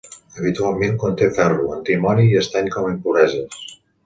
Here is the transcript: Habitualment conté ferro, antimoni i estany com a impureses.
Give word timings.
Habitualment 0.37 0.97
conté 1.03 1.27
ferro, 1.35 1.67
antimoni 1.75 2.27
i 2.31 2.35
estany 2.43 2.73
com 2.79 2.89
a 2.91 2.97
impureses. 2.97 3.63